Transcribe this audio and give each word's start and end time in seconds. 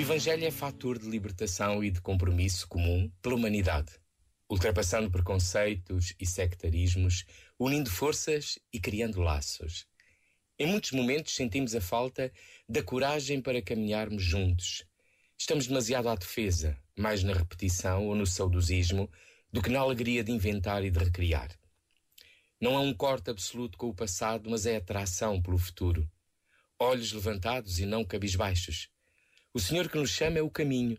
O 0.00 0.02
Evangelho 0.02 0.46
é 0.46 0.50
fator 0.50 0.98
de 0.98 1.06
libertação 1.06 1.84
e 1.84 1.90
de 1.90 2.00
compromisso 2.00 2.66
comum 2.66 3.12
pela 3.20 3.34
humanidade, 3.34 3.92
ultrapassando 4.48 5.10
preconceitos 5.10 6.14
e 6.18 6.24
sectarismos, 6.24 7.26
unindo 7.58 7.90
forças 7.90 8.58
e 8.72 8.80
criando 8.80 9.20
laços. 9.20 9.86
Em 10.58 10.66
muitos 10.66 10.92
momentos 10.92 11.34
sentimos 11.34 11.74
a 11.74 11.82
falta 11.82 12.32
da 12.66 12.82
coragem 12.82 13.42
para 13.42 13.60
caminharmos 13.60 14.22
juntos. 14.22 14.86
Estamos 15.36 15.66
demasiado 15.66 16.08
à 16.08 16.14
defesa, 16.14 16.78
mais 16.96 17.22
na 17.22 17.34
repetição 17.34 18.06
ou 18.06 18.14
no 18.14 18.26
saudosismo, 18.26 19.06
do 19.52 19.60
que 19.60 19.68
na 19.68 19.80
alegria 19.80 20.24
de 20.24 20.32
inventar 20.32 20.82
e 20.82 20.90
de 20.90 20.98
recriar. 20.98 21.54
Não 22.58 22.74
há 22.74 22.80
um 22.80 22.94
corte 22.94 23.28
absoluto 23.28 23.76
com 23.76 23.90
o 23.90 23.94
passado, 23.94 24.48
mas 24.48 24.64
é 24.64 24.76
atração 24.76 25.42
pelo 25.42 25.58
futuro. 25.58 26.10
Olhos 26.78 27.12
levantados 27.12 27.78
e 27.78 27.84
não 27.84 28.02
cabisbaixos. 28.02 28.88
O 29.52 29.58
Senhor 29.58 29.88
que 29.88 29.98
nos 29.98 30.10
chama 30.10 30.38
é 30.38 30.42
o 30.42 30.50
caminho 30.50 30.96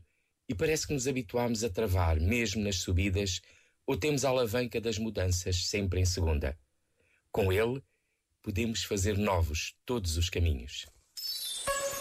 e 0.47 0.53
parece 0.53 0.85
que 0.85 0.93
nos 0.93 1.07
habituamos 1.07 1.63
a 1.63 1.69
travar, 1.69 2.19
mesmo 2.19 2.61
nas 2.61 2.77
subidas, 2.77 3.39
ou 3.87 3.95
temos 3.95 4.25
a 4.25 4.29
alavanca 4.29 4.81
das 4.81 4.97
mudanças 4.97 5.67
sempre 5.67 6.01
em 6.01 6.05
segunda. 6.05 6.57
Com 7.31 7.53
Ele, 7.53 7.81
podemos 8.41 8.83
fazer 8.83 9.17
novos 9.17 9.73
todos 9.85 10.17
os 10.17 10.29
caminhos. 10.29 10.85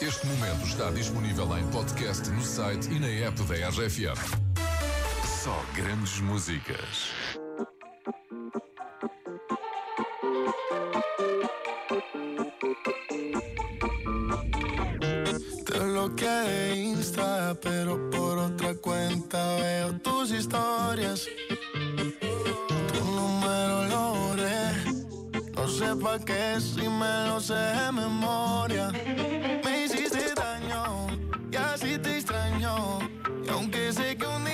Este 0.03 0.27
momento 0.27 0.67
está 0.67 0.91
disponível 0.91 1.57
em 1.57 1.71
podcast 1.71 2.29
no 2.31 2.43
site 2.43 2.89
e 2.91 2.99
na 2.99 3.09
app 3.09 3.41
da 3.45 3.69
RFM. 3.69 4.19
Só 5.45 5.65
grandes 5.75 6.19
músicas. 6.21 7.13
Te 16.21 16.27
bloqueé 16.27 16.53
de 16.53 16.77
Insta, 16.77 17.57
pero 17.63 18.11
por 18.11 18.37
otra 18.37 18.75
cuenta 18.75 19.57
veo 19.57 19.93
tus 20.01 20.31
historias. 20.31 21.27
Tu 22.93 23.05
número 23.05 23.85
lo 23.87 24.15
borré. 24.15 24.85
No 25.55 25.67
sé 25.67 25.97
pa' 25.97 26.19
qué 26.19 26.61
si 26.61 26.87
me 26.89 27.27
lo 27.27 27.41
sé 27.41 27.55
de 27.55 27.93
memoria. 27.93 28.93
Me 29.65 29.85
hiciste 29.85 30.35
daño 30.35 31.07
y 31.51 31.57
así 31.57 31.99
te 31.99 32.19
extraño. 32.19 32.99
Y 33.43 33.49
aunque 33.49 33.91
sé 33.91 34.15
que 34.15 34.27
un 34.27 34.45
día 34.45 34.50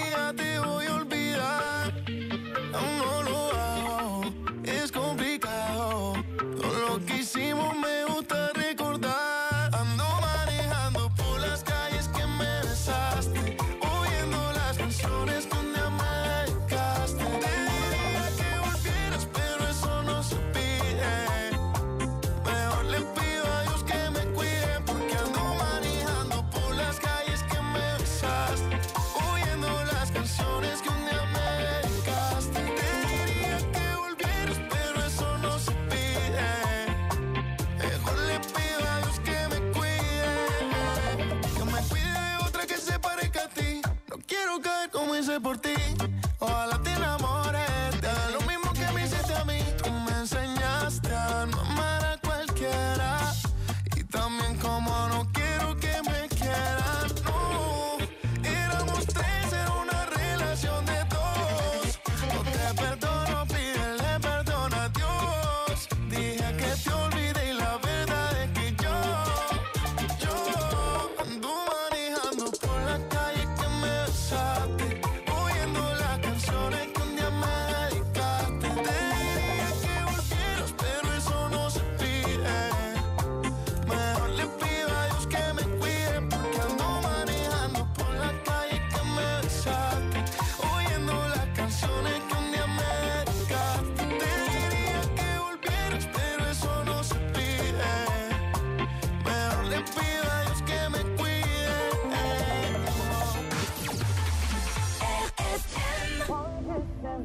reportar 45.37 45.66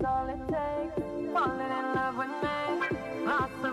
all 0.06 0.28
it 0.30 0.40
takes. 0.48 0.98
Falling 1.34 1.60
in 1.60 1.96
love 1.96 2.18
with 2.18 2.28
me. 2.28 3.26
Possibilities. 3.26 3.71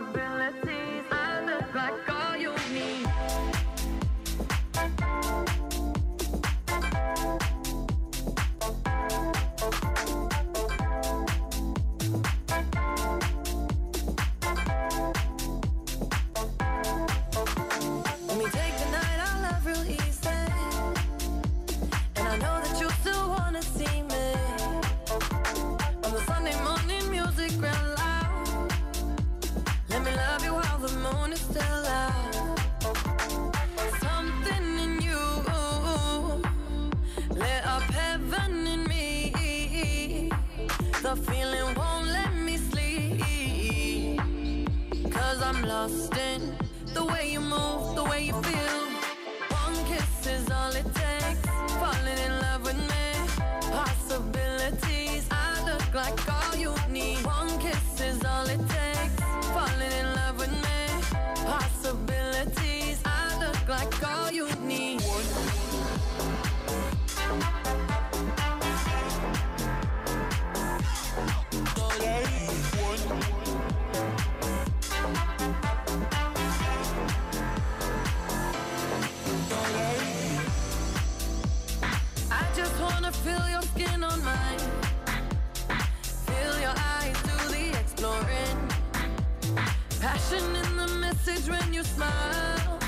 Lost 45.68 46.16
in 46.16 46.56
the 46.94 47.04
way 47.04 47.32
you 47.32 47.40
move, 47.40 47.94
the 47.94 48.04
way 48.04 48.24
you 48.24 48.32
feel. 48.42 48.87
Passion 90.10 90.56
in 90.56 90.76
the 90.78 90.88
message 91.02 91.50
when 91.50 91.74
you 91.74 91.84
smile. 91.84 92.78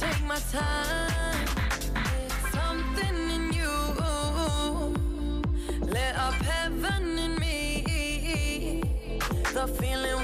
Take 0.00 0.20
my 0.24 0.40
time. 0.50 1.46
Something 2.50 3.16
in 3.36 3.52
you 3.52 3.72
lit 5.94 6.14
up 6.26 6.34
heaven 6.34 7.18
in 7.20 7.36
me. 7.36 8.82
The 9.54 9.68
feeling 9.78 10.15